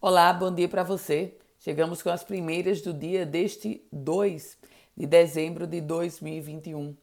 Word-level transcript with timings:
Olá, 0.00 0.32
bom 0.32 0.54
dia 0.54 0.68
para 0.68 0.84
você. 0.84 1.34
Chegamos 1.58 2.02
com 2.02 2.08
as 2.08 2.22
primeiras 2.22 2.80
do 2.80 2.94
dia 2.94 3.26
deste 3.26 3.82
2 3.90 4.56
de 4.96 5.06
dezembro 5.06 5.66
de 5.66 5.80
2021. 5.80 6.96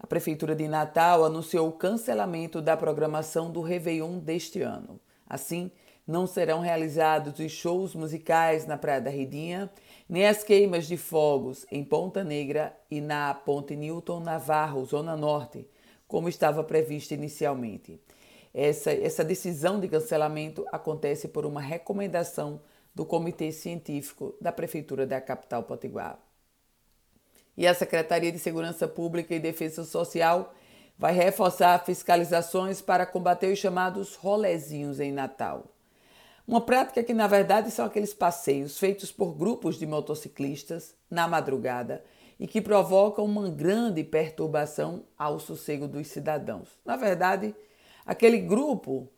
A 0.00 0.04
Prefeitura 0.08 0.56
de 0.56 0.66
Natal 0.66 1.24
anunciou 1.24 1.68
o 1.68 1.72
cancelamento 1.72 2.60
da 2.60 2.76
programação 2.76 3.52
do 3.52 3.60
Réveillon 3.60 4.18
deste 4.18 4.62
ano. 4.62 4.98
Assim, 5.28 5.70
não 6.04 6.26
serão 6.26 6.58
realizados 6.58 7.38
os 7.38 7.52
shows 7.52 7.94
musicais 7.94 8.66
na 8.66 8.76
Praia 8.76 9.00
da 9.00 9.10
Redinha, 9.10 9.70
nem 10.08 10.26
as 10.26 10.42
queimas 10.42 10.88
de 10.88 10.96
fogos 10.96 11.64
em 11.70 11.84
Ponta 11.84 12.24
Negra 12.24 12.76
e 12.90 13.00
na 13.00 13.32
Ponte 13.32 13.76
Newton 13.76 14.18
Navarro, 14.18 14.84
Zona 14.84 15.16
Norte, 15.16 15.68
como 16.08 16.28
estava 16.28 16.64
previsto 16.64 17.14
inicialmente. 17.14 18.00
Essa, 18.52 18.92
essa 18.92 19.24
decisão 19.24 19.78
de 19.78 19.88
cancelamento 19.88 20.66
acontece 20.72 21.28
por 21.28 21.46
uma 21.46 21.60
recomendação 21.60 22.60
do 22.94 23.06
Comitê 23.06 23.52
Científico 23.52 24.34
da 24.40 24.50
Prefeitura 24.50 25.06
da 25.06 25.20
capital 25.20 25.62
Potiguar. 25.62 26.18
E 27.56 27.66
a 27.66 27.74
Secretaria 27.74 28.32
de 28.32 28.38
Segurança 28.38 28.88
Pública 28.88 29.34
e 29.34 29.38
Defesa 29.38 29.84
Social 29.84 30.54
vai 30.98 31.12
reforçar 31.12 31.84
fiscalizações 31.84 32.82
para 32.82 33.06
combater 33.06 33.52
os 33.52 33.58
chamados 33.58 34.14
rolezinhos 34.16 35.00
em 35.00 35.12
Natal. 35.12 35.64
Uma 36.46 36.60
prática 36.60 37.02
que, 37.02 37.14
na 37.14 37.26
verdade, 37.26 37.70
são 37.70 37.86
aqueles 37.86 38.12
passeios 38.12 38.78
feitos 38.78 39.12
por 39.12 39.32
grupos 39.34 39.78
de 39.78 39.86
motociclistas 39.86 40.94
na 41.08 41.28
madrugada 41.28 42.04
e 42.40 42.46
que 42.46 42.60
provocam 42.60 43.24
uma 43.24 43.48
grande 43.48 44.02
perturbação 44.02 45.04
ao 45.16 45.38
sossego 45.38 45.86
dos 45.86 46.08
cidadãos. 46.08 46.68
Na 46.84 46.96
verdade, 46.96 47.54
aquele 48.10 48.38
grupo 48.38 49.08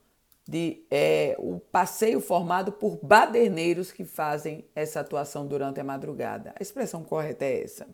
de 0.46 0.84
é, 0.90 1.34
o 1.38 1.58
passeio 1.58 2.20
formado 2.20 2.70
por 2.70 2.98
baderneiros 3.02 3.90
que 3.90 4.04
fazem 4.04 4.66
essa 4.74 5.00
atuação 5.00 5.46
durante 5.46 5.80
a 5.80 5.84
madrugada. 5.84 6.52
A 6.60 6.62
expressão 6.62 7.02
correta 7.02 7.42
é 7.42 7.62
essa. 7.62 7.86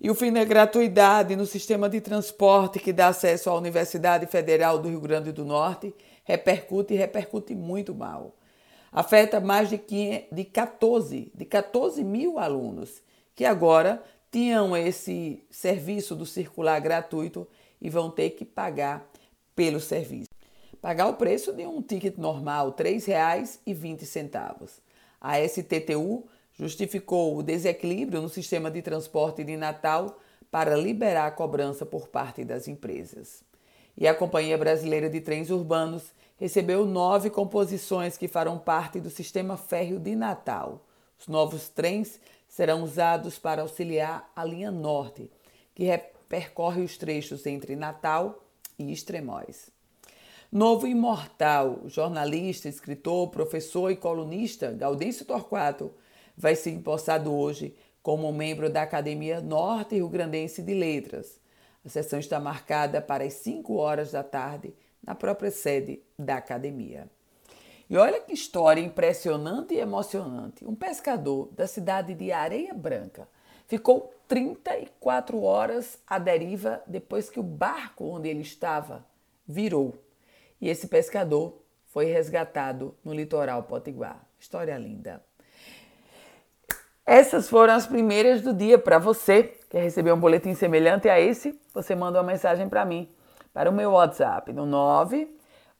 E 0.00 0.10
o 0.10 0.14
fim 0.14 0.32
da 0.32 0.42
gratuidade 0.42 1.36
no 1.36 1.44
sistema 1.44 1.86
de 1.86 2.00
transporte 2.00 2.78
que 2.78 2.94
dá 2.94 3.08
acesso 3.08 3.50
à 3.50 3.54
Universidade 3.54 4.26
Federal 4.26 4.78
do 4.78 4.88
Rio 4.88 5.02
Grande 5.02 5.32
do 5.32 5.44
Norte 5.44 5.94
repercute 6.24 6.94
e 6.94 6.96
repercute 6.96 7.54
muito 7.54 7.94
mal. 7.94 8.34
Afeta 8.90 9.38
mais 9.38 9.68
de, 9.68 9.76
15, 9.76 10.28
de 10.32 10.44
14, 10.44 11.30
de 11.34 11.44
14 11.44 12.02
mil 12.02 12.38
alunos 12.38 13.02
que 13.34 13.44
agora 13.44 14.02
tinham 14.32 14.74
esse 14.74 15.44
serviço 15.50 16.16
do 16.16 16.24
circular 16.24 16.80
gratuito 16.80 17.46
e 17.78 17.90
vão 17.90 18.10
ter 18.10 18.30
que 18.30 18.46
pagar 18.46 19.09
pelo 19.60 19.78
serviço. 19.78 20.30
Pagar 20.80 21.06
o 21.08 21.16
preço 21.16 21.52
de 21.52 21.66
um 21.66 21.82
ticket 21.82 22.16
normal, 22.16 22.74
R$ 22.78 22.82
3,20. 22.82 24.80
A 25.20 25.46
STTU 25.46 26.24
justificou 26.54 27.36
o 27.36 27.42
desequilíbrio 27.42 28.22
no 28.22 28.30
sistema 28.30 28.70
de 28.70 28.80
transporte 28.80 29.44
de 29.44 29.58
Natal 29.58 30.18
para 30.50 30.74
liberar 30.74 31.26
a 31.26 31.30
cobrança 31.30 31.84
por 31.84 32.08
parte 32.08 32.42
das 32.42 32.68
empresas. 32.68 33.44
E 33.98 34.08
a 34.08 34.14
Companhia 34.14 34.56
Brasileira 34.56 35.10
de 35.10 35.20
Trens 35.20 35.50
Urbanos 35.50 36.04
recebeu 36.38 36.86
nove 36.86 37.28
composições 37.28 38.16
que 38.16 38.28
farão 38.28 38.58
parte 38.58 38.98
do 38.98 39.10
sistema 39.10 39.58
férreo 39.58 40.00
de 40.00 40.16
Natal. 40.16 40.86
Os 41.18 41.28
novos 41.28 41.68
trens 41.68 42.18
serão 42.48 42.82
usados 42.82 43.38
para 43.38 43.60
auxiliar 43.60 44.32
a 44.34 44.42
linha 44.42 44.70
norte, 44.70 45.30
que 45.74 45.84
percorre 46.30 46.80
os 46.80 46.96
trechos 46.96 47.44
entre 47.44 47.76
Natal 47.76 48.42
e 48.80 48.92
Extremóis. 48.92 49.70
Novo 50.50 50.86
imortal, 50.86 51.82
jornalista, 51.86 52.68
escritor, 52.68 53.28
professor 53.28 53.90
e 53.90 53.96
colunista 53.96 54.72
Gaudêncio 54.72 55.24
Torquato 55.24 55.92
vai 56.36 56.56
ser 56.56 56.70
empossado 56.70 57.32
hoje 57.32 57.76
como 58.02 58.32
membro 58.32 58.68
da 58.68 58.82
Academia 58.82 59.40
Norte 59.40 59.94
Rio 59.94 60.08
Grandense 60.08 60.62
de 60.62 60.74
Letras. 60.74 61.38
A 61.84 61.88
sessão 61.88 62.18
está 62.18 62.40
marcada 62.40 63.00
para 63.00 63.24
as 63.24 63.34
5 63.34 63.74
horas 63.76 64.10
da 64.10 64.22
tarde 64.22 64.74
na 65.04 65.14
própria 65.14 65.50
sede 65.50 66.02
da 66.18 66.36
academia. 66.36 67.08
E 67.88 67.96
olha 67.96 68.20
que 68.20 68.32
história 68.32 68.80
impressionante 68.80 69.74
e 69.74 69.78
emocionante. 69.78 70.64
Um 70.64 70.74
pescador 70.74 71.48
da 71.52 71.66
cidade 71.66 72.14
de 72.14 72.32
Areia 72.32 72.74
Branca 72.74 73.28
ficou 73.70 74.12
34 74.26 75.40
horas 75.42 75.98
à 76.04 76.18
deriva 76.18 76.82
depois 76.88 77.30
que 77.30 77.38
o 77.38 77.42
barco 77.42 78.04
onde 78.04 78.28
ele 78.28 78.42
estava 78.42 79.06
virou. 79.46 79.94
E 80.60 80.68
esse 80.68 80.88
pescador 80.88 81.56
foi 81.86 82.06
resgatado 82.06 82.96
no 83.04 83.14
litoral 83.14 83.62
potiguar. 83.62 84.26
História 84.40 84.76
linda. 84.76 85.22
Essas 87.06 87.48
foram 87.48 87.74
as 87.74 87.86
primeiras 87.86 88.42
do 88.42 88.52
dia 88.52 88.76
para 88.76 88.98
você. 88.98 89.54
Quer 89.70 89.84
receber 89.84 90.10
um 90.12 90.18
boletim 90.18 90.52
semelhante 90.54 91.08
a 91.08 91.20
esse? 91.20 91.56
Você 91.72 91.94
manda 91.94 92.18
uma 92.18 92.24
mensagem 92.24 92.68
para 92.68 92.84
mim, 92.84 93.08
para 93.52 93.70
o 93.70 93.72
meu 93.72 93.92
WhatsApp 93.92 94.52
no 94.52 94.66